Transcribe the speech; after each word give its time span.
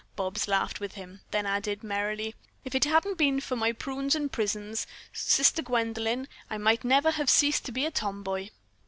Bobs 0.15 0.47
laughed 0.47 0.79
with 0.79 0.93
him, 0.95 1.21
then 1.29 1.45
added 1.45 1.83
merrily, 1.83 2.33
"If 2.65 2.73
it 2.73 2.85
hadn't 2.85 3.19
been 3.19 3.39
for 3.39 3.55
my 3.55 3.71
prunes 3.71 4.15
and 4.15 4.31
prisms, 4.31 4.87
Sister 5.13 5.61
Gwendolyn, 5.61 6.27
I 6.49 6.57
might 6.57 6.83
never 6.83 7.11
have 7.11 7.29
ceased 7.29 7.65
to 7.65 7.71
be 7.71 7.85
a 7.85 7.91
tom 7.91 8.23
boy." 8.23 8.49